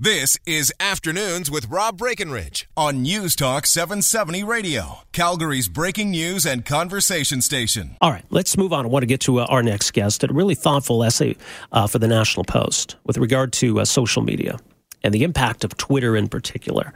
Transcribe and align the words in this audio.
This 0.00 0.38
is 0.46 0.72
Afternoons 0.78 1.50
with 1.50 1.66
Rob 1.66 1.98
Breckenridge 1.98 2.68
on 2.76 3.02
News 3.02 3.34
Talk 3.34 3.66
770 3.66 4.44
Radio, 4.44 4.98
Calgary's 5.10 5.68
breaking 5.68 6.12
news 6.12 6.46
and 6.46 6.64
conversation 6.64 7.42
station. 7.42 7.96
All 8.00 8.12
right, 8.12 8.24
let's 8.30 8.56
move 8.56 8.72
on. 8.72 8.84
I 8.84 8.88
want 8.88 9.02
to 9.02 9.08
get 9.08 9.22
to 9.22 9.40
uh, 9.40 9.46
our 9.46 9.60
next 9.60 9.90
guest. 9.90 10.22
A 10.22 10.28
really 10.32 10.54
thoughtful 10.54 11.02
essay 11.02 11.36
uh, 11.72 11.88
for 11.88 11.98
the 11.98 12.06
National 12.06 12.44
Post 12.44 12.94
with 13.06 13.18
regard 13.18 13.52
to 13.54 13.80
uh, 13.80 13.84
social 13.84 14.22
media 14.22 14.60
and 15.02 15.12
the 15.12 15.24
impact 15.24 15.64
of 15.64 15.76
Twitter 15.76 16.16
in 16.16 16.28
particular. 16.28 16.92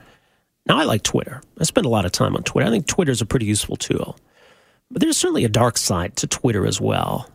Now, 0.66 0.78
I 0.78 0.84
like 0.84 1.02
Twitter. 1.02 1.42
I 1.58 1.64
spend 1.64 1.86
a 1.86 1.90
lot 1.90 2.04
of 2.04 2.12
time 2.12 2.36
on 2.36 2.44
Twitter. 2.44 2.68
I 2.68 2.70
think 2.70 2.86
Twitter 2.86 3.10
is 3.10 3.20
a 3.20 3.26
pretty 3.26 3.46
useful 3.46 3.74
tool. 3.74 4.16
But 4.92 5.02
there's 5.02 5.16
certainly 5.16 5.44
a 5.44 5.48
dark 5.48 5.76
side 5.76 6.14
to 6.18 6.28
Twitter 6.28 6.68
as 6.68 6.80
well. 6.80 7.28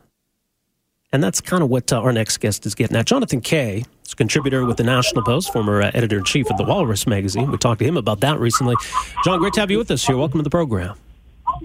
And 1.11 1.21
that's 1.21 1.41
kind 1.41 1.61
of 1.61 1.69
what 1.69 1.91
uh, 1.91 1.99
our 1.99 2.13
next 2.13 2.37
guest 2.37 2.65
is 2.65 2.73
getting 2.73 2.95
at. 2.95 3.05
Jonathan 3.05 3.41
Kay 3.41 3.83
contributor 4.17 4.65
with 4.65 4.77
the 4.77 4.83
National 4.83 5.23
Post, 5.23 5.53
former 5.53 5.81
uh, 5.81 5.91
editor 5.93 6.17
in 6.17 6.23
chief 6.23 6.49
of 6.49 6.57
the 6.57 6.63
Walrus 6.63 7.07
magazine. 7.07 7.49
We 7.49 7.57
talked 7.57 7.79
to 7.79 7.85
him 7.85 7.95
about 7.95 8.19
that 8.21 8.39
recently. 8.39 8.75
John, 9.23 9.39
great 9.39 9.53
to 9.53 9.61
have 9.61 9.71
you 9.71 9.77
with 9.77 9.91
us 9.91 10.05
here. 10.05 10.17
Welcome 10.17 10.39
to 10.39 10.43
the 10.43 10.49
program. 10.49 10.97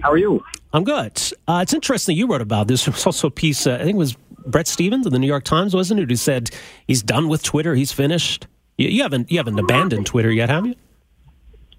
How 0.01 0.11
are 0.11 0.17
you? 0.17 0.43
I'm 0.71 0.83
good. 0.83 1.21
Uh, 1.47 1.59
it's 1.61 1.73
interesting 1.73 2.15
you 2.15 2.27
wrote 2.27 2.41
about 2.41 2.67
this. 2.67 2.85
There 2.85 2.93
was 2.93 3.05
also 3.05 3.27
a 3.27 3.31
piece, 3.31 3.67
uh, 3.67 3.73
I 3.75 3.79
think 3.79 3.95
it 3.95 3.97
was 3.97 4.15
Bret 4.45 4.67
Stephens 4.67 5.05
of 5.05 5.11
the 5.11 5.19
New 5.19 5.27
York 5.27 5.43
Times, 5.43 5.75
wasn't 5.75 5.99
it, 5.99 6.09
who 6.09 6.15
said 6.15 6.49
he's 6.87 7.03
done 7.03 7.27
with 7.27 7.43
Twitter, 7.43 7.75
he's 7.75 7.91
finished. 7.91 8.47
You, 8.77 8.89
you 8.89 9.03
haven't 9.03 9.31
you 9.31 9.37
haven't 9.37 9.59
abandoned 9.59 10.05
Twitter 10.05 10.31
yet, 10.31 10.49
have 10.49 10.65
you? 10.65 10.75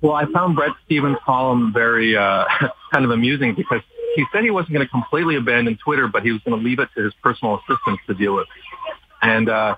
Well, 0.00 0.12
I 0.12 0.26
found 0.26 0.54
Bret 0.54 0.72
Stephens' 0.84 1.18
column 1.24 1.72
very 1.72 2.16
uh, 2.16 2.44
kind 2.92 3.04
of 3.04 3.10
amusing 3.10 3.54
because 3.54 3.80
he 4.14 4.24
said 4.32 4.44
he 4.44 4.50
wasn't 4.50 4.74
going 4.74 4.86
to 4.86 4.90
completely 4.90 5.36
abandon 5.36 5.76
Twitter, 5.76 6.08
but 6.08 6.22
he 6.22 6.30
was 6.30 6.40
going 6.42 6.58
to 6.58 6.64
leave 6.64 6.78
it 6.78 6.88
to 6.94 7.02
his 7.02 7.14
personal 7.14 7.56
assistants 7.58 8.02
to 8.06 8.14
deal 8.14 8.34
with. 8.34 8.46
And 9.22 9.48
uh, 9.48 9.76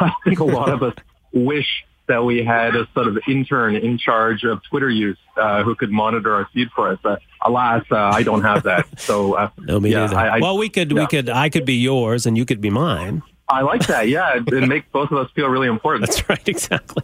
I 0.00 0.12
think 0.24 0.40
a 0.40 0.44
lot 0.44 0.70
of 0.70 0.82
us 0.82 0.94
wish 1.32 1.66
that 2.08 2.24
we 2.24 2.44
had 2.44 2.74
a 2.74 2.88
sort 2.94 3.06
of 3.06 3.18
intern 3.28 3.76
in 3.76 3.96
charge 3.96 4.44
of 4.44 4.60
Twitter 4.68 4.90
use 4.90 5.18
uh, 5.36 5.62
who 5.62 5.74
could 5.74 5.90
monitor 5.90 6.34
our 6.34 6.48
feed 6.52 6.68
for 6.74 6.88
us. 6.88 6.98
Uh, 7.04 7.16
alas, 7.44 7.84
uh, 7.90 7.96
I 7.96 8.22
don't 8.22 8.42
have 8.42 8.64
that. 8.64 9.00
So 9.00 9.34
uh, 9.34 9.50
no, 9.58 9.80
me 9.80 9.92
yeah, 9.92 10.10
I, 10.12 10.36
I, 10.36 10.38
well, 10.40 10.58
we 10.58 10.68
could, 10.68 10.90
yeah. 10.90 11.00
we 11.00 11.06
could, 11.06 11.28
I 11.28 11.48
could 11.48 11.64
be 11.64 11.74
yours, 11.74 12.26
and 12.26 12.36
you 12.36 12.44
could 12.44 12.60
be 12.60 12.70
mine. 12.70 13.22
I 13.48 13.62
like 13.62 13.86
that. 13.86 14.08
Yeah, 14.08 14.36
it, 14.36 14.52
it 14.52 14.66
makes 14.66 14.86
both 14.92 15.10
of 15.10 15.18
us 15.18 15.30
feel 15.34 15.48
really 15.48 15.68
important. 15.68 16.06
That's 16.06 16.28
right. 16.28 16.48
Exactly. 16.48 17.02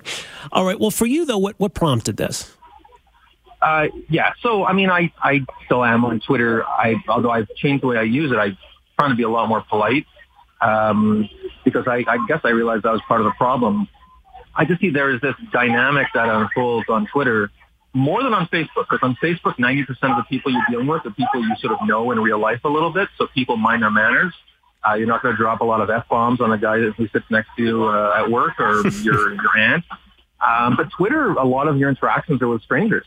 All 0.53 0.65
right. 0.65 0.79
Well, 0.79 0.91
for 0.91 1.07
you 1.07 1.25
though, 1.25 1.39
what 1.39 1.59
what 1.59 1.75
prompted 1.75 2.17
this? 2.17 2.55
Uh, 3.61 3.89
yeah. 4.09 4.33
So, 4.41 4.65
I 4.65 4.73
mean, 4.73 4.91
I, 4.91 5.13
I 5.23 5.45
still 5.65 5.85
am 5.85 6.05
on 6.05 6.21
Twitter. 6.21 6.65
I, 6.65 6.97
although 7.09 7.31
I've 7.31 7.49
changed 7.57 7.83
the 7.83 7.89
way 7.89 7.97
I 7.97 8.03
use 8.03 8.31
it, 8.31 8.37
I'm 8.37 8.57
trying 8.99 9.11
to 9.11 9.17
be 9.17 9.25
a 9.25 9.29
lot 9.29 9.49
more 9.49 9.63
polite. 9.63 10.07
Um, 10.61 11.29
because 11.65 11.87
I, 11.87 12.05
I 12.07 12.19
guess 12.27 12.41
I 12.45 12.51
realized 12.51 12.85
that 12.85 12.93
was 12.93 13.03
part 13.07 13.21
of 13.21 13.27
the 13.27 13.33
problem. 13.33 13.89
I 14.55 14.65
just 14.65 14.81
see 14.81 14.91
there 14.91 15.15
is 15.15 15.21
this 15.21 15.35
dynamic 15.53 16.09
that 16.15 16.29
unfolds 16.29 16.89
on 16.89 17.07
Twitter 17.07 17.51
more 17.95 18.23
than 18.23 18.35
on 18.35 18.47
Facebook. 18.47 18.87
Because 18.91 19.01
on 19.03 19.17
Facebook, 19.23 19.57
90% 19.57 19.89
of 19.89 20.17
the 20.17 20.25
people 20.29 20.53
you're 20.53 20.63
dealing 20.69 20.87
with 20.87 21.05
are 21.07 21.11
people 21.11 21.43
you 21.43 21.55
sort 21.61 21.75
of 21.75 21.87
know 21.87 22.11
in 22.11 22.21
real 22.21 22.39
life 22.39 22.61
a 22.65 22.69
little 22.69 22.93
bit. 22.93 23.09
So 23.19 23.27
people 23.29 23.57
mind 23.57 23.83
their 23.83 23.91
manners. 23.91 24.35
Uh, 24.89 24.95
you're 24.95 25.07
not 25.07 25.23
going 25.23 25.35
to 25.35 25.37
drop 25.37 25.61
a 25.61 25.65
lot 25.65 25.81
of 25.81 25.91
F-bombs 25.91 26.41
on 26.41 26.51
the 26.51 26.57
guy 26.57 26.79
who 26.79 27.09
sits 27.09 27.25
next 27.31 27.49
to 27.57 27.63
you 27.63 27.85
uh, 27.85 28.15
at 28.17 28.31
work 28.31 28.59
or 28.61 28.87
your, 29.03 29.35
your 29.35 29.59
aunt. 29.59 29.85
Um, 30.47 30.77
but 30.77 30.89
Twitter, 30.97 31.33
a 31.33 31.45
lot 31.45 31.67
of 31.69 31.77
your 31.79 31.89
interactions 31.89 32.41
are 32.43 32.49
with 32.49 32.63
strangers. 32.63 33.07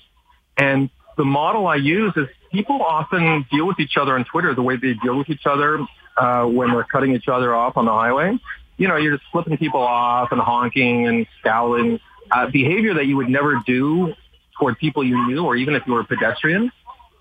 And 0.58 0.90
the 1.18 1.24
model 1.24 1.68
I 1.68 1.76
use 1.76 2.14
is 2.18 2.28
people 2.52 2.82
often 2.82 3.46
deal 3.52 3.66
with 3.66 3.80
each 3.80 3.96
other 3.98 4.16
on 4.16 4.26
Twitter 4.26 4.54
the 4.54 4.62
way 4.62 4.76
they 4.76 4.94
deal 4.94 5.18
with 5.18 5.30
each 5.30 5.46
other 5.46 5.80
uh, 6.18 6.46
when 6.46 6.72
they're 6.72 6.84
cutting 6.84 7.16
each 7.16 7.28
other 7.28 7.54
off 7.54 7.78
on 7.78 7.86
the 7.86 7.92
highway. 7.92 8.38
You 8.78 8.88
know, 8.88 8.98
you're 8.98 9.18
just 9.18 9.30
flipping 9.32 9.58
people 9.58 9.82
off 9.82 10.32
and 10.32 10.42
honking 10.42 11.08
and 11.08 11.28
scowling. 11.40 12.00
Uh, 12.32 12.50
behavior 12.50 12.94
that 12.94 13.06
you 13.06 13.18
would 13.18 13.30
never 13.30 13.62
do 13.66 14.14
toward 14.58 14.78
people 14.78 15.04
you 15.04 15.28
knew 15.28 15.44
or 15.44 15.56
even 15.56 15.76
if 15.76 15.86
you 15.86 15.94
were 15.94 16.02
a 16.02 16.06
pedestrian. 16.06 16.72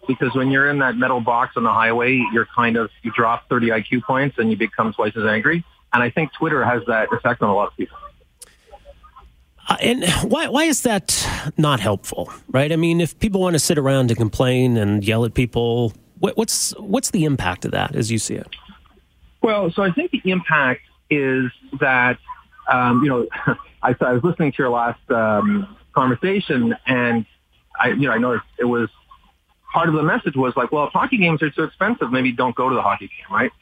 Because 0.07 0.35
when 0.35 0.51
you're 0.51 0.71
in 0.71 0.79
that 0.79 0.97
metal 0.97 1.21
box 1.21 1.57
on 1.57 1.63
the 1.63 1.73
highway, 1.73 2.25
you're 2.33 2.47
kind 2.55 2.77
of, 2.77 2.91
you 3.03 3.13
drop 3.13 3.49
30 3.49 3.69
IQ 3.69 4.03
points 4.03 4.39
and 4.39 4.51
you 4.51 4.57
become 4.57 4.93
twice 4.93 5.13
as 5.17 5.25
angry. 5.25 5.65
And 5.93 6.03
I 6.03 6.11
think 6.11 6.33
Twitter 6.33 6.65
has 6.65 6.83
that 6.87 7.13
effect 7.13 7.43
on 7.43 7.51
a 7.51 7.55
lot 7.55 7.69
of 7.69 7.77
people. 7.77 7.97
Uh, 9.69 9.77
and 9.81 10.05
why 10.25 10.49
why 10.49 10.65
is 10.65 10.83
that 10.83 11.29
not 11.57 11.79
helpful, 11.79 12.33
right? 12.49 12.73
I 12.73 12.77
mean, 12.77 13.01
if 13.01 13.19
people 13.19 13.41
want 13.41 13.55
to 13.55 13.61
sit 13.61 13.79
around 13.79 14.11
and 14.11 14.19
complain 14.19 14.77
and 14.77 15.05
yell 15.05 15.25
at 15.25 15.35
people, 15.35 15.93
what, 16.19 16.37
what's 16.37 16.73
what's 16.79 17.11
the 17.11 17.25
impact 17.25 17.65
of 17.65 17.71
that 17.71 17.95
as 17.95 18.11
you 18.11 18.19
see 18.19 18.35
it? 18.35 18.49
Well, 19.43 19.71
so 19.73 19.83
I 19.83 19.91
think 19.93 20.11
the 20.11 20.23
impact 20.25 20.83
is 21.09 21.51
that 21.81 22.19
um, 22.71 23.03
you 23.03 23.09
know 23.09 23.27
I, 23.83 23.95
I, 24.01 24.13
was 24.13 24.23
listening 24.23 24.53
to 24.53 24.59
your 24.59 24.71
last 24.71 25.01
um, 25.11 25.77
conversation, 25.95 26.77
and 26.87 27.27
I 27.79 27.89
you 27.89 28.09
know 28.09 28.13
I 28.13 28.19
noticed 28.19 28.47
it 28.59 28.65
was 28.65 28.89
part 29.73 29.89
of 29.89 29.95
the 29.95 30.03
message 30.03 30.37
was 30.37 30.55
like, 30.57 30.73
well, 30.73 30.87
if 30.87 30.93
hockey 30.93 31.17
games 31.17 31.43
are 31.43 31.51
too 31.51 31.63
expensive, 31.63 32.11
maybe 32.11 32.33
don't 32.33 32.55
go 32.55 32.69
to 32.69 32.75
the 32.75 32.83
hockey 32.83 33.09
game, 33.09 33.35
right? 33.35 33.53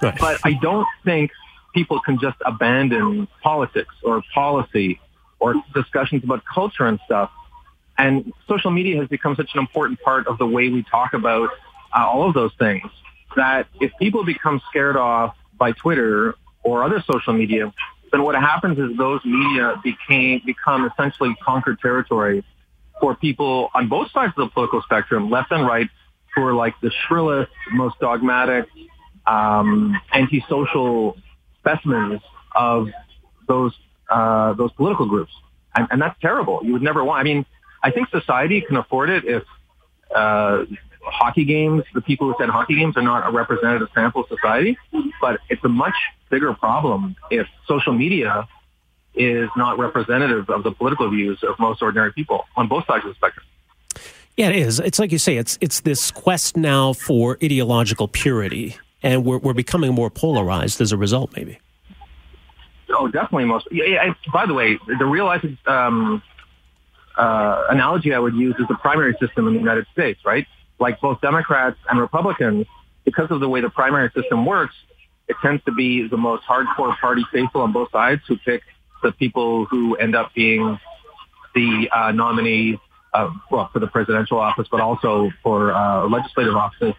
right. 0.00 0.18
But 0.18 0.40
I 0.44 0.52
don't 0.54 0.86
think 1.04 1.32
people 1.74 2.00
can 2.00 2.18
just 2.18 2.36
abandon 2.44 3.28
politics 3.42 3.94
or 4.02 4.22
policy 4.32 5.00
or 5.38 5.54
discussions 5.74 6.24
about 6.24 6.42
culture 6.44 6.86
and 6.86 6.98
stuff. 7.04 7.30
And 7.98 8.32
social 8.48 8.70
media 8.70 8.98
has 9.00 9.08
become 9.08 9.36
such 9.36 9.50
an 9.54 9.60
important 9.60 10.00
part 10.00 10.26
of 10.26 10.38
the 10.38 10.46
way 10.46 10.68
we 10.68 10.84
talk 10.84 11.12
about 11.12 11.50
uh, 11.96 12.06
all 12.06 12.28
of 12.28 12.34
those 12.34 12.52
things 12.58 12.86
that 13.36 13.68
if 13.80 13.92
people 13.98 14.24
become 14.24 14.60
scared 14.68 14.96
off 14.96 15.36
by 15.56 15.72
Twitter 15.72 16.34
or 16.62 16.82
other 16.82 17.02
social 17.10 17.32
media, 17.32 17.72
then 18.12 18.22
what 18.22 18.34
happens 18.34 18.78
is 18.78 18.96
those 18.96 19.20
media 19.24 19.80
became 19.82 20.42
become 20.44 20.86
essentially 20.86 21.34
conquered 21.42 21.78
territory 21.80 22.44
for 23.00 23.14
people 23.14 23.70
on 23.74 23.88
both 23.88 24.10
sides 24.10 24.32
of 24.36 24.48
the 24.48 24.50
political 24.52 24.82
spectrum, 24.82 25.30
left 25.30 25.52
and 25.52 25.66
right, 25.66 25.88
who 26.34 26.42
are 26.42 26.54
like 26.54 26.74
the 26.80 26.90
shrillest, 27.06 27.50
most 27.72 27.98
dogmatic, 28.00 28.66
um, 29.26 29.98
antisocial 30.12 31.16
specimens 31.58 32.20
of 32.54 32.88
those 33.48 33.72
uh, 34.10 34.52
those 34.54 34.72
political 34.72 35.06
groups, 35.06 35.32
and, 35.74 35.88
and 35.90 36.00
that's 36.00 36.18
terrible. 36.20 36.60
You 36.62 36.72
would 36.74 36.82
never 36.82 37.04
want. 37.04 37.20
I 37.20 37.24
mean, 37.24 37.44
I 37.82 37.90
think 37.90 38.08
society 38.10 38.60
can 38.60 38.76
afford 38.76 39.10
it 39.10 39.24
if 39.24 39.42
uh, 40.14 40.64
hockey 41.06 41.44
games, 41.44 41.84
the 41.94 42.00
people 42.00 42.26
who 42.26 42.34
attend 42.34 42.50
hockey 42.50 42.74
games 42.74 42.96
are 42.96 43.02
not 43.02 43.28
a 43.28 43.32
representative 43.32 43.88
sample 43.94 44.22
of 44.22 44.28
society, 44.28 44.76
but 45.20 45.40
it's 45.48 45.64
a 45.64 45.68
much 45.68 45.94
bigger 46.30 46.52
problem 46.54 47.16
if 47.30 47.46
social 47.66 47.92
media 47.92 48.48
is 49.14 49.48
not 49.56 49.78
representative 49.78 50.50
of 50.50 50.62
the 50.62 50.72
political 50.72 51.08
views 51.10 51.42
of 51.42 51.58
most 51.58 51.82
ordinary 51.82 52.12
people 52.12 52.44
on 52.56 52.68
both 52.68 52.86
sides 52.86 53.04
of 53.04 53.10
the 53.10 53.14
spectrum. 53.14 53.46
Yeah, 54.36 54.50
it 54.50 54.56
is. 54.56 54.80
It's 54.80 54.98
like 54.98 55.12
you 55.12 55.18
say, 55.18 55.38
it's 55.38 55.56
it's 55.62 55.80
this 55.80 56.10
quest 56.10 56.56
now 56.56 56.92
for 56.92 57.38
ideological 57.42 58.06
purity, 58.06 58.76
and 59.02 59.24
we're 59.24 59.38
we're 59.38 59.54
becoming 59.54 59.94
more 59.94 60.10
polarized 60.10 60.80
as 60.82 60.92
a 60.92 60.96
result, 60.98 61.34
maybe. 61.34 61.58
Oh, 62.90 63.08
definitely 63.08 63.46
most. 63.46 63.66
Yeah, 63.72 64.12
by 64.32 64.44
the 64.44 64.52
way, 64.52 64.78
the 64.98 65.06
real 65.06 65.24
life 65.24 65.44
um, 65.66 66.22
uh, 67.16 67.64
analogy 67.70 68.12
I 68.12 68.18
would 68.18 68.34
use 68.34 68.54
is 68.58 68.68
the 68.68 68.74
primary 68.74 69.16
system 69.18 69.48
in 69.48 69.54
the 69.54 69.58
United 69.58 69.86
States, 69.92 70.20
right? 70.24 70.46
Like 70.78 71.00
both 71.00 71.20
Democrats 71.20 71.78
and 71.88 72.00
Republicans, 72.00 72.66
because 73.04 73.30
of 73.30 73.40
the 73.40 73.48
way 73.48 73.60
the 73.60 73.70
primary 73.70 74.10
system 74.14 74.44
works, 74.44 74.74
it 75.28 75.36
tends 75.42 75.64
to 75.64 75.72
be 75.72 76.06
the 76.08 76.16
most 76.16 76.44
hardcore 76.44 76.96
party 76.98 77.22
faithful 77.32 77.62
on 77.62 77.72
both 77.72 77.90
sides 77.90 78.22
who 78.28 78.36
pick 78.36 78.62
the 79.02 79.12
people 79.12 79.66
who 79.66 79.96
end 79.96 80.14
up 80.14 80.32
being 80.34 80.78
the 81.54 81.88
uh, 81.92 82.12
nominee, 82.12 82.78
uh, 83.14 83.30
well, 83.50 83.70
for 83.72 83.80
the 83.80 83.86
presidential 83.86 84.38
office, 84.38 84.68
but 84.70 84.80
also 84.80 85.30
for 85.42 85.72
uh, 85.72 86.06
legislative 86.06 86.54
offices. 86.54 86.94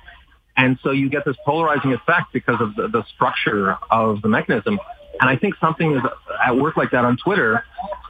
And 0.57 0.79
so 0.83 0.91
you 0.91 1.09
get 1.09 1.23
this 1.25 1.35
polarizing 1.45 1.93
effect 1.93 2.33
because 2.33 2.59
of 2.59 2.75
the, 2.75 2.87
the 2.87 3.03
structure 3.13 3.77
of 3.91 4.21
the 4.23 4.27
mechanism. 4.27 4.79
And 5.19 5.29
I 5.29 5.35
think 5.35 5.55
something 5.61 5.95
is 5.95 6.01
at 6.45 6.57
work 6.57 6.77
like 6.77 6.91
that 6.91 7.05
on 7.05 7.17
Twitter, 7.17 7.63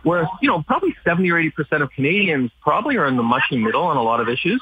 where, 0.04 0.28
you 0.42 0.50
know, 0.50 0.62
probably 0.62 0.96
70 1.04 1.30
or 1.30 1.36
80% 1.36 1.82
of 1.82 1.92
Canadians 1.92 2.52
probably 2.62 2.96
are 2.98 3.08
in 3.08 3.18
the 3.18 3.24
mushy 3.24 3.58
middle 3.58 3.84
on 3.84 3.98
a 3.98 4.04
lot 4.04 4.22
of 4.22 4.30
issues. 4.30 4.62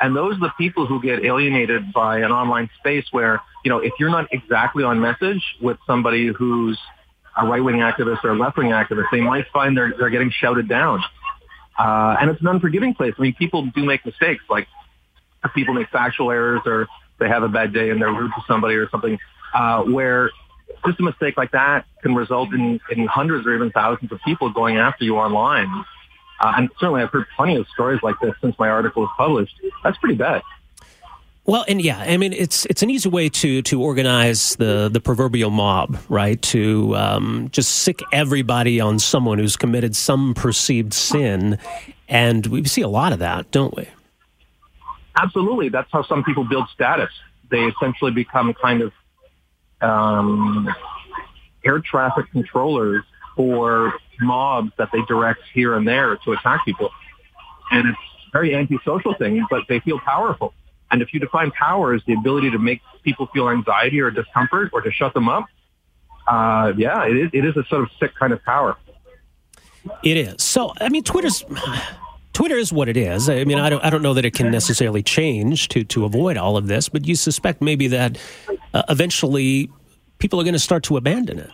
And 0.00 0.14
those 0.14 0.36
are 0.36 0.40
the 0.40 0.52
people 0.58 0.86
who 0.86 1.00
get 1.00 1.24
alienated 1.24 1.92
by 1.92 2.18
an 2.18 2.32
online 2.32 2.68
space 2.78 3.04
where, 3.12 3.40
you 3.64 3.70
know, 3.70 3.78
if 3.78 3.92
you're 3.98 4.10
not 4.10 4.26
exactly 4.32 4.82
on 4.84 5.00
message 5.00 5.42
with 5.62 5.78
somebody 5.86 6.32
who's 6.36 6.78
a 7.36 7.46
right-wing 7.46 7.76
activist 7.76 8.24
or 8.24 8.30
a 8.30 8.36
left-wing 8.36 8.68
activist, 8.68 9.06
they 9.12 9.20
might 9.20 9.46
find 9.52 9.76
they're, 9.76 9.94
they're 9.98 10.10
getting 10.10 10.30
shouted 10.30 10.68
down. 10.68 11.02
Uh, 11.78 12.16
and 12.20 12.30
it's 12.30 12.40
an 12.40 12.48
unforgiving 12.48 12.94
place. 12.94 13.14
I 13.18 13.22
mean, 13.22 13.34
people 13.34 13.66
do 13.66 13.84
make 13.84 14.04
mistakes. 14.04 14.44
Like 14.48 14.68
people 15.54 15.74
make 15.74 15.88
factual 15.90 16.30
errors 16.30 16.60
or 16.66 16.88
they 17.18 17.28
have 17.28 17.42
a 17.42 17.48
bad 17.48 17.72
day 17.72 17.90
and 17.90 18.00
they're 18.00 18.12
rude 18.12 18.32
to 18.36 18.42
somebody 18.46 18.74
or 18.74 18.88
something, 18.90 19.18
uh, 19.54 19.82
where 19.82 20.30
just 20.86 20.98
a 21.00 21.02
mistake 21.02 21.36
like 21.36 21.52
that 21.52 21.86
can 22.02 22.14
result 22.14 22.52
in, 22.52 22.80
in 22.90 23.06
hundreds 23.06 23.46
or 23.46 23.54
even 23.54 23.70
thousands 23.70 24.10
of 24.12 24.18
people 24.24 24.50
going 24.50 24.76
after 24.76 25.04
you 25.04 25.16
online. 25.16 25.84
Uh, 26.40 26.54
and 26.56 26.70
certainly 26.78 27.02
I've 27.02 27.10
heard 27.10 27.26
plenty 27.36 27.56
of 27.56 27.66
stories 27.68 28.00
like 28.02 28.16
this 28.20 28.34
since 28.40 28.58
my 28.58 28.68
article 28.68 29.02
was 29.02 29.10
published. 29.16 29.54
That's 29.82 29.96
pretty 29.98 30.16
bad. 30.16 30.42
Well, 31.46 31.64
and 31.68 31.82
yeah, 31.82 31.98
I 31.98 32.16
mean, 32.16 32.32
it's 32.32 32.64
it's 32.66 32.82
an 32.82 32.88
easy 32.88 33.08
way 33.10 33.28
to 33.28 33.60
to 33.62 33.82
organize 33.82 34.56
the 34.56 34.88
the 34.90 35.00
proverbial 35.00 35.50
mob, 35.50 35.98
right? 36.08 36.40
To 36.40 36.96
um, 36.96 37.48
just 37.52 37.70
sic 37.70 38.00
everybody 38.12 38.80
on 38.80 38.98
someone 38.98 39.38
who's 39.38 39.56
committed 39.56 39.94
some 39.94 40.32
perceived 40.32 40.94
sin, 40.94 41.58
and 42.08 42.46
we 42.46 42.64
see 42.64 42.80
a 42.80 42.88
lot 42.88 43.12
of 43.12 43.18
that, 43.18 43.50
don't 43.50 43.76
we? 43.76 43.86
Absolutely, 45.16 45.68
that's 45.68 45.90
how 45.92 46.02
some 46.02 46.24
people 46.24 46.44
build 46.44 46.66
status. 46.70 47.10
They 47.50 47.64
essentially 47.64 48.10
become 48.10 48.54
kind 48.54 48.80
of 48.80 48.92
um, 49.82 50.74
air 51.62 51.78
traffic 51.78 52.30
controllers 52.32 53.04
for 53.36 53.94
mobs 54.20 54.72
that 54.78 54.90
they 54.92 55.02
direct 55.08 55.40
here 55.52 55.74
and 55.74 55.86
there 55.86 56.16
to 56.24 56.32
attack 56.32 56.64
people, 56.64 56.90
and 57.70 57.88
it's 57.88 57.98
a 58.28 58.30
very 58.32 58.54
antisocial 58.54 59.14
thing, 59.14 59.44
but 59.50 59.62
they 59.68 59.80
feel 59.80 59.98
powerful 60.00 60.54
and 60.94 61.02
if 61.02 61.12
you 61.12 61.18
define 61.18 61.50
power 61.50 61.92
as 61.92 62.02
the 62.06 62.12
ability 62.12 62.52
to 62.52 62.58
make 62.58 62.80
people 63.02 63.26
feel 63.34 63.48
anxiety 63.48 64.00
or 64.00 64.12
discomfort 64.12 64.70
or 64.72 64.80
to 64.80 64.92
shut 64.92 65.12
them 65.12 65.28
up, 65.28 65.46
uh, 66.28 66.72
yeah, 66.76 67.04
it 67.06 67.16
is, 67.16 67.30
it 67.32 67.44
is 67.44 67.56
a 67.56 67.64
sort 67.64 67.82
of 67.82 67.90
sick 67.98 68.14
kind 68.14 68.32
of 68.32 68.40
power. 68.44 68.76
It 70.04 70.16
is. 70.16 70.42
So, 70.42 70.72
I 70.80 70.88
mean, 70.88 71.02
Twitter's. 71.02 71.44
Twitter 72.32 72.56
is 72.56 72.72
what 72.72 72.88
it 72.88 72.96
is. 72.96 73.28
I 73.28 73.44
mean, 73.44 73.58
I 73.58 73.70
don't, 73.70 73.84
I 73.84 73.90
don't 73.90 74.02
know 74.02 74.14
that 74.14 74.24
it 74.24 74.34
can 74.34 74.50
necessarily 74.50 75.02
change 75.02 75.68
to, 75.68 75.84
to 75.84 76.04
avoid 76.04 76.36
all 76.36 76.56
of 76.56 76.66
this, 76.66 76.88
but 76.88 77.06
you 77.06 77.14
suspect 77.14 77.60
maybe 77.60 77.86
that 77.88 78.18
uh, 78.72 78.82
eventually 78.88 79.70
people 80.18 80.40
are 80.40 80.44
going 80.44 80.54
to 80.54 80.58
start 80.58 80.84
to 80.84 80.96
abandon 80.96 81.38
it 81.38 81.50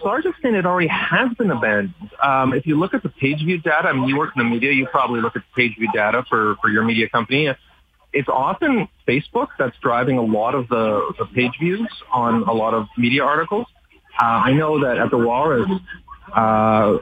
a 0.00 0.04
large 0.04 0.24
extent, 0.24 0.56
it 0.56 0.66
already 0.66 0.88
has 0.88 1.32
been 1.36 1.50
abandoned. 1.50 1.94
Um, 2.22 2.52
if 2.52 2.66
you 2.66 2.78
look 2.78 2.94
at 2.94 3.02
the 3.02 3.08
page 3.08 3.38
view 3.38 3.58
data, 3.58 3.88
I 3.88 3.92
mean, 3.92 4.08
you 4.08 4.16
work 4.16 4.32
in 4.36 4.42
the 4.42 4.48
media, 4.48 4.72
you 4.72 4.86
probably 4.86 5.20
look 5.20 5.36
at 5.36 5.42
the 5.42 5.62
page 5.62 5.76
view 5.76 5.88
data 5.92 6.24
for, 6.28 6.56
for 6.60 6.70
your 6.70 6.84
media 6.84 7.08
company. 7.08 7.52
It's 8.12 8.28
often 8.28 8.88
Facebook 9.08 9.48
that's 9.58 9.76
driving 9.82 10.18
a 10.18 10.22
lot 10.22 10.54
of 10.54 10.68
the, 10.68 11.14
the 11.18 11.26
page 11.26 11.52
views 11.60 11.88
on 12.12 12.44
a 12.44 12.52
lot 12.52 12.72
of 12.72 12.86
media 12.96 13.24
articles. 13.24 13.66
Uh, 14.20 14.24
I 14.24 14.52
know 14.52 14.80
that 14.84 14.98
at 14.98 15.10
the 15.10 15.18
Walrus, 15.18 15.68
uh, 16.32 16.98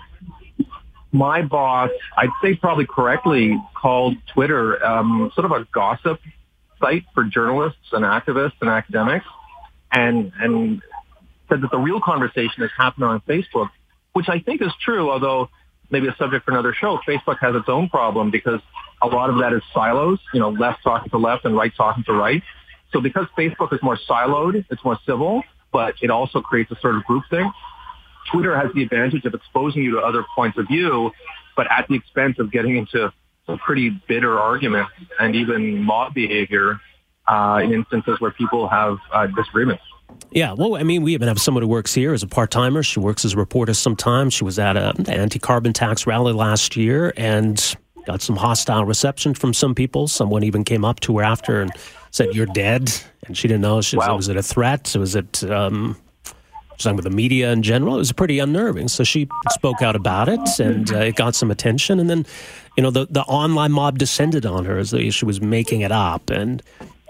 my 1.13 1.43
boss, 1.43 1.91
I'd 2.17 2.31
say 2.43 2.55
probably 2.55 2.87
correctly, 2.87 3.61
called 3.75 4.17
Twitter 4.33 4.83
um, 4.85 5.31
sort 5.35 5.45
of 5.45 5.51
a 5.53 5.67
gossip 5.73 6.19
site 6.81 7.05
for 7.15 7.25
journalists 7.25 7.93
and 7.93 8.05
activists 8.05 8.55
and 8.63 8.71
academics. 8.71 9.27
And, 9.93 10.33
and 10.41 10.83
said 11.53 11.63
that 11.63 11.71
the 11.71 11.79
real 11.79 12.01
conversation 12.01 12.63
is 12.63 12.71
happening 12.77 13.09
on 13.09 13.21
Facebook, 13.29 13.69
which 14.15 14.29
I 14.29 14.41
think 14.41 14.63
is 14.63 14.73
true, 14.85 15.11
although 15.11 15.51
maybe 15.91 16.09
a 16.09 16.17
subject 16.17 16.45
for 16.45 16.53
another 16.53 16.75
show. 16.79 16.99
Facebook 17.07 17.39
has 17.41 17.55
its 17.55 17.69
own 17.69 17.89
problem 17.89 18.31
because 18.31 18.61
a 19.03 19.07
lot 19.07 19.29
of 19.29 19.37
that 19.39 19.53
is 19.53 19.63
silos, 19.75 20.19
you 20.33 20.41
know, 20.41 20.51
left 20.51 20.83
talking 20.83 21.11
to 21.11 21.19
left 21.19 21.45
and 21.45 21.55
right 21.55 21.73
talking 21.77 22.05
to 22.05 22.13
right. 22.13 22.43
So 22.93 23.01
because 23.01 23.27
Facebook 23.37 23.73
is 23.73 23.81
more 23.83 23.99
siloed, 24.09 24.65
it's 24.71 24.85
more 24.85 24.99
civil, 25.07 25.43
but 25.73 25.95
it 26.01 26.11
also 26.11 26.41
creates 26.41 26.71
a 26.71 26.77
sort 26.81 26.97
of 26.97 27.05
group 27.05 27.25
thing. 27.31 27.51
Twitter 28.33 28.59
has 28.59 28.73
the 28.75 28.83
advantage 28.83 29.25
of 29.25 29.35
exposing 29.35 29.83
you 29.83 29.93
to 29.93 29.99
other 29.99 30.25
points 30.35 30.57
of 30.57 30.69
view, 30.69 31.11
but 31.57 31.67
at 31.71 31.87
the 31.89 31.95
expense 31.97 32.37
of 32.39 32.51
getting 32.51 32.77
into 32.77 33.13
some 33.47 33.59
pretty 33.59 33.91
bitter 34.09 34.39
arguments 34.39 34.93
and 35.19 35.35
even 35.35 35.83
mob 35.83 36.15
behavior 36.15 36.81
uh, 37.27 37.61
in 37.63 37.73
instances 37.73 38.21
where 38.21 38.31
people 38.31 38.69
have 38.69 38.99
uh, 39.13 39.27
disagreements. 39.27 39.83
Yeah, 40.31 40.55
well, 40.55 40.77
I 40.77 40.83
mean, 40.83 41.03
we 41.03 41.13
even 41.13 41.29
have 41.29 41.39
someone 41.39 41.63
who 41.63 41.69
works 41.69 41.93
here 41.93 42.15
as 42.15 42.23
a 42.23 42.27
part 42.27 42.51
timer. 42.51 42.83
She 42.83 43.01
works 43.01 43.25
as 43.25 43.35
a 43.35 43.37
reporter 43.37 43.75
sometimes. 43.75 44.33
She 44.33 44.45
was 44.45 44.59
at 44.59 44.77
an 44.77 45.09
anti 45.09 45.39
carbon 45.39 45.73
tax 45.73 46.07
rally 46.07 46.33
last 46.33 46.75
year 46.75 47.13
and 47.17 47.77
got 48.07 48.23
some 48.23 48.37
hostile 48.37 48.85
reception 48.85 49.35
from 49.35 49.53
some 49.53 49.75
people. 49.75 50.09
Someone 50.09 50.43
even 50.43 50.65
came 50.65 50.85
up 50.85 51.01
to 51.01 51.19
her 51.19 51.25
after 51.25 51.61
and 51.61 51.71
said, 52.11 52.35
You're 52.35 52.47
dead. 52.47 52.93
And 53.27 53.37
she 53.37 53.47
didn't 53.47 53.61
know. 53.61 53.81
She 53.83 53.97
wow. 53.97 54.17
was 54.17 54.29
it 54.29 54.37
a 54.37 54.43
threat? 54.43 54.95
Was 54.99 55.15
it 55.15 55.45
um, 55.45 55.97
something 56.79 56.97
with 56.97 57.05
the 57.05 57.11
media 57.11 57.53
in 57.53 57.63
general? 57.63 57.95
It 57.95 57.99
was 57.99 58.13
pretty 58.13 58.39
unnerving. 58.39 58.89
So 58.89 59.05
she 59.05 59.29
spoke 59.51 59.83
out 59.83 59.97
about 59.97 60.29
it 60.29 60.41
and 60.59 60.93
uh, 60.93 60.99
it 60.99 61.17
got 61.17 61.35
some 61.35 61.51
attention. 61.51 62.01
And 62.01 62.09
then, 62.09 62.27
you 62.77 62.83
know, 62.83 62.91
the, 62.91 63.07
the 63.11 63.23
online 63.23 63.73
mob 63.73 63.99
descended 63.99 64.47
on 64.47 64.65
her 64.65 64.79
as 64.79 64.91
though 64.91 65.11
she 65.11 65.25
was 65.25 65.41
making 65.41 65.83
it 65.83 65.93
up. 65.93 66.31
And 66.31 66.63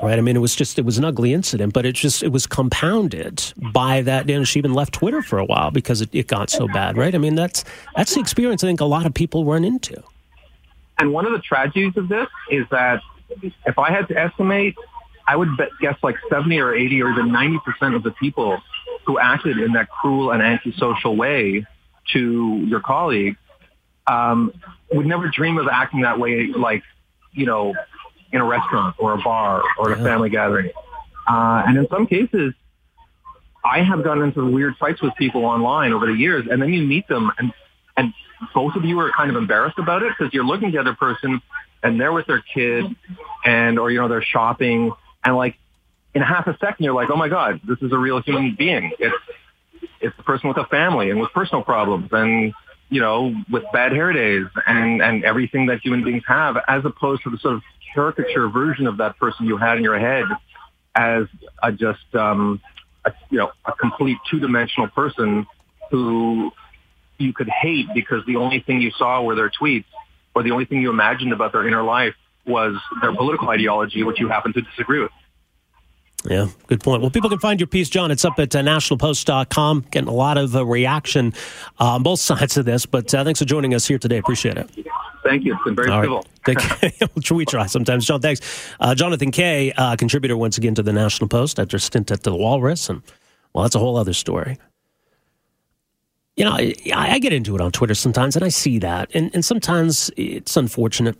right? 0.02 0.18
I 0.18 0.20
mean, 0.20 0.36
it 0.36 0.40
was 0.40 0.54
just 0.54 0.78
it 0.78 0.84
was 0.84 0.98
an 0.98 1.04
ugly 1.04 1.32
incident, 1.32 1.72
but 1.72 1.86
it 1.86 1.94
just 1.94 2.22
it 2.22 2.32
was 2.32 2.46
compounded 2.46 3.52
by 3.72 4.02
that. 4.02 4.26
Know, 4.26 4.44
she 4.44 4.58
even 4.58 4.74
left 4.74 4.94
Twitter 4.94 5.22
for 5.22 5.38
a 5.38 5.44
while 5.44 5.70
because 5.70 6.00
it, 6.00 6.10
it 6.12 6.26
got 6.26 6.50
so 6.50 6.66
bad, 6.68 6.96
right? 6.96 7.14
I 7.14 7.18
mean, 7.18 7.34
that's 7.34 7.64
that's 7.96 8.14
the 8.14 8.20
experience 8.20 8.64
I 8.64 8.66
think 8.66 8.80
a 8.80 8.84
lot 8.84 9.06
of 9.06 9.14
people 9.14 9.44
run 9.44 9.64
into. 9.64 10.02
And 10.98 11.12
one 11.12 11.26
of 11.26 11.32
the 11.32 11.38
tragedies 11.38 11.96
of 11.96 12.08
this 12.08 12.28
is 12.50 12.66
that 12.70 13.00
if 13.64 13.78
I 13.78 13.90
had 13.90 14.08
to 14.08 14.16
estimate, 14.16 14.74
I 15.26 15.36
would 15.36 15.56
bet, 15.56 15.70
guess 15.80 15.96
like 16.02 16.16
70 16.28 16.58
or 16.60 16.74
80 16.74 17.02
or 17.02 17.10
even 17.10 17.28
90% 17.28 17.94
of 17.94 18.02
the 18.02 18.10
people 18.12 18.60
who 19.06 19.18
acted 19.18 19.58
in 19.58 19.72
that 19.72 19.88
cruel 19.88 20.30
and 20.30 20.42
antisocial 20.42 21.16
way 21.16 21.66
to 22.12 22.64
your 22.66 22.80
colleague 22.80 23.36
um, 24.06 24.52
would 24.92 25.06
never 25.06 25.28
dream 25.28 25.58
of 25.58 25.68
acting 25.68 26.02
that 26.02 26.18
way, 26.18 26.48
like, 26.48 26.82
you 27.32 27.46
know, 27.46 27.74
in 28.32 28.40
a 28.40 28.44
restaurant 28.44 28.96
or 28.98 29.12
a 29.12 29.18
bar 29.18 29.62
or 29.78 29.92
a 29.92 29.96
family 30.02 30.30
gathering. 30.30 30.70
Uh, 31.28 31.62
and 31.66 31.78
in 31.78 31.86
some 31.88 32.06
cases, 32.06 32.54
I 33.64 33.82
have 33.82 34.02
gotten 34.02 34.24
into 34.24 34.44
weird 34.44 34.76
fights 34.76 35.00
with 35.00 35.14
people 35.16 35.44
online 35.44 35.92
over 35.92 36.06
the 36.06 36.14
years, 36.14 36.46
and 36.50 36.60
then 36.60 36.72
you 36.72 36.82
meet 36.82 37.06
them, 37.06 37.30
and 37.38 37.52
and 37.96 38.12
both 38.54 38.74
of 38.74 38.84
you 38.84 38.98
are 38.98 39.12
kind 39.12 39.30
of 39.30 39.36
embarrassed 39.36 39.78
about 39.78 40.02
it 40.02 40.12
because 40.16 40.32
you're 40.34 40.44
looking 40.44 40.68
at 40.68 40.72
the 40.72 40.80
other 40.80 40.94
person, 40.94 41.40
and 41.82 42.00
they're 42.00 42.12
with 42.12 42.26
their 42.26 42.42
kid, 42.42 42.84
and 43.44 43.78
or 43.78 43.90
you 43.90 44.00
know 44.00 44.08
they're 44.08 44.22
shopping, 44.22 44.92
and 45.24 45.36
like 45.36 45.56
in 46.14 46.22
half 46.22 46.46
a 46.48 46.56
second 46.58 46.84
you're 46.84 46.94
like, 46.94 47.10
oh 47.10 47.16
my 47.16 47.28
god, 47.28 47.60
this 47.66 47.78
is 47.82 47.92
a 47.92 47.98
real 47.98 48.20
human 48.20 48.56
being. 48.56 48.92
It's 48.98 49.14
it's 50.00 50.18
a 50.18 50.22
person 50.22 50.48
with 50.48 50.58
a 50.58 50.66
family 50.66 51.10
and 51.10 51.20
with 51.20 51.30
personal 51.32 51.62
problems, 51.62 52.08
and 52.10 52.52
you 52.90 53.00
know 53.00 53.32
with 53.48 53.62
bad 53.72 53.92
hair 53.92 54.12
days, 54.12 54.46
and 54.66 55.00
and 55.00 55.24
everything 55.24 55.66
that 55.66 55.80
human 55.82 56.02
beings 56.02 56.24
have, 56.26 56.56
as 56.66 56.84
opposed 56.84 57.22
to 57.22 57.30
the 57.30 57.38
sort 57.38 57.54
of 57.54 57.62
caricature 57.94 58.48
version 58.48 58.86
of 58.86 58.98
that 58.98 59.18
person 59.18 59.46
you 59.46 59.56
had 59.56 59.78
in 59.78 59.84
your 59.84 59.98
head 59.98 60.24
as 60.94 61.24
a 61.62 61.72
just 61.72 62.14
um, 62.14 62.60
a, 63.04 63.12
you 63.30 63.38
know 63.38 63.50
a 63.64 63.72
complete 63.72 64.18
two-dimensional 64.30 64.88
person 64.88 65.46
who 65.90 66.50
you 67.18 67.32
could 67.32 67.48
hate 67.48 67.86
because 67.94 68.24
the 68.26 68.36
only 68.36 68.60
thing 68.60 68.80
you 68.80 68.90
saw 68.92 69.22
were 69.22 69.34
their 69.34 69.50
tweets 69.50 69.84
or 70.34 70.42
the 70.42 70.50
only 70.50 70.64
thing 70.64 70.80
you 70.80 70.90
imagined 70.90 71.32
about 71.32 71.52
their 71.52 71.66
inner 71.66 71.82
life 71.82 72.14
was 72.46 72.76
their 73.00 73.14
political 73.14 73.48
ideology, 73.50 74.02
which 74.02 74.18
you 74.18 74.28
happen 74.28 74.52
to 74.52 74.62
disagree 74.62 75.00
with. 75.00 75.12
Yeah, 76.28 76.48
good 76.68 76.80
point. 76.80 77.02
Well, 77.02 77.10
people 77.10 77.30
can 77.30 77.40
find 77.40 77.58
your 77.58 77.66
piece, 77.66 77.88
John. 77.88 78.10
It's 78.10 78.24
up 78.24 78.38
at 78.38 78.54
uh, 78.54 78.60
nationalpost.com. 78.60 79.86
Getting 79.90 80.08
a 80.08 80.12
lot 80.12 80.38
of 80.38 80.54
uh, 80.54 80.64
reaction 80.64 81.34
uh, 81.80 81.94
on 81.94 82.02
both 82.02 82.20
sides 82.30 82.56
of 82.56 82.64
this, 82.64 82.86
but 82.86 83.12
uh, 83.12 83.24
thanks 83.24 83.40
for 83.40 83.44
joining 83.44 83.74
us 83.74 83.86
here 83.86 83.98
today. 83.98 84.18
Appreciate 84.18 84.56
it. 84.56 84.70
Thank 85.22 85.44
you. 85.44 85.54
It's 85.54 85.62
been 85.64 85.76
very 85.76 85.90
All 85.90 86.02
civil. 86.02 86.26
Right. 86.46 87.30
we 87.30 87.44
try 87.44 87.66
sometimes. 87.66 88.06
John, 88.06 88.20
thanks. 88.20 88.40
Uh, 88.80 88.94
Jonathan 88.94 89.30
Kay, 89.30 89.72
uh, 89.72 89.96
contributor 89.96 90.36
once 90.36 90.58
again 90.58 90.74
to 90.74 90.82
the 90.82 90.92
National 90.92 91.28
Post 91.28 91.60
after 91.60 91.76
a 91.76 91.80
stint 91.80 92.10
at 92.10 92.22
the 92.24 92.34
Walrus. 92.34 92.88
And, 92.88 93.02
well, 93.52 93.62
that's 93.62 93.74
a 93.74 93.78
whole 93.78 93.96
other 93.96 94.12
story. 94.12 94.58
You 96.36 96.46
know, 96.46 96.52
I, 96.52 96.74
I 96.94 97.18
get 97.18 97.32
into 97.32 97.54
it 97.54 97.60
on 97.60 97.72
Twitter 97.72 97.94
sometimes, 97.94 98.36
and 98.36 98.44
I 98.44 98.48
see 98.48 98.78
that. 98.78 99.10
And, 99.14 99.30
and 99.34 99.44
sometimes 99.44 100.10
it's 100.16 100.56
unfortunate. 100.56 101.16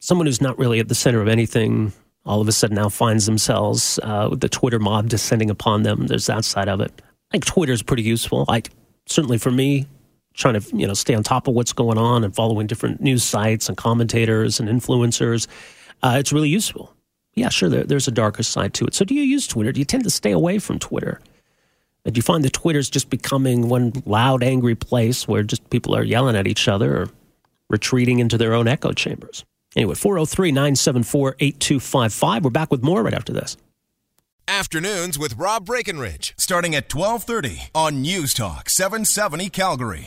Someone 0.00 0.26
who's 0.26 0.40
not 0.40 0.58
really 0.58 0.80
at 0.80 0.88
the 0.88 0.94
center 0.94 1.20
of 1.20 1.28
anything 1.28 1.92
all 2.26 2.40
of 2.40 2.48
a 2.48 2.52
sudden 2.52 2.74
now 2.74 2.88
finds 2.88 3.26
themselves 3.26 4.00
uh, 4.02 4.28
with 4.30 4.40
the 4.40 4.48
Twitter 4.48 4.78
mob 4.78 5.08
descending 5.08 5.48
upon 5.48 5.84
them. 5.84 6.08
There's 6.08 6.26
that 6.26 6.44
side 6.44 6.68
of 6.68 6.80
it. 6.80 6.90
I 7.30 7.32
think 7.32 7.44
Twitter 7.44 7.72
is 7.72 7.82
pretty 7.82 8.02
useful. 8.02 8.44
Like 8.48 8.70
certainly 9.06 9.38
for 9.38 9.50
me, 9.50 9.86
trying 10.36 10.60
to 10.60 10.76
you 10.76 10.86
know 10.86 10.94
stay 10.94 11.14
on 11.14 11.22
top 11.22 11.48
of 11.48 11.54
what's 11.54 11.72
going 11.72 11.98
on 11.98 12.22
and 12.22 12.34
following 12.34 12.66
different 12.66 13.00
news 13.00 13.24
sites 13.24 13.68
and 13.68 13.76
commentators 13.76 14.60
and 14.60 14.68
influencers, 14.68 15.48
uh, 16.02 16.16
it's 16.18 16.32
really 16.32 16.48
useful. 16.48 16.94
Yeah, 17.34 17.50
sure. 17.50 17.68
There, 17.68 17.84
there's 17.84 18.08
a 18.08 18.12
darker 18.12 18.42
side 18.42 18.72
to 18.74 18.86
it. 18.86 18.94
So, 18.94 19.04
do 19.04 19.14
you 19.14 19.22
use 19.22 19.46
Twitter? 19.46 19.72
Do 19.72 19.80
you 19.80 19.84
tend 19.84 20.04
to 20.04 20.10
stay 20.10 20.32
away 20.32 20.58
from 20.58 20.78
Twitter? 20.78 21.20
Do 22.04 22.16
you 22.16 22.22
find 22.22 22.44
that 22.44 22.52
Twitter's 22.52 22.88
just 22.88 23.10
becoming 23.10 23.68
one 23.68 23.92
loud, 24.06 24.44
angry 24.44 24.76
place 24.76 25.26
where 25.26 25.42
just 25.42 25.68
people 25.70 25.94
are 25.96 26.04
yelling 26.04 26.36
at 26.36 26.46
each 26.46 26.68
other 26.68 27.02
or 27.02 27.08
retreating 27.68 28.20
into 28.20 28.38
their 28.38 28.54
own 28.54 28.68
echo 28.68 28.92
chambers? 28.92 29.44
Anyway, 29.74 29.94
403 29.94 30.52
974 30.52 31.36
8255. 31.40 32.44
We're 32.44 32.50
back 32.50 32.70
with 32.70 32.82
more 32.82 33.02
right 33.02 33.12
after 33.12 33.32
this. 33.32 33.56
Afternoons 34.48 35.18
with 35.18 35.36
Rob 35.36 35.66
Breckenridge, 35.66 36.32
starting 36.38 36.76
at 36.76 36.94
1230 36.94 37.70
on 37.74 38.00
News 38.00 38.32
Talk 38.32 38.70
770 38.70 39.50
Calgary. 39.50 40.04